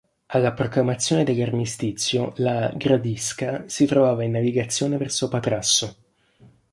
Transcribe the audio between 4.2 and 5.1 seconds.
in navigazione